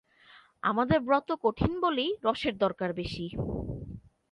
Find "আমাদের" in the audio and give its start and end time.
0.63-0.99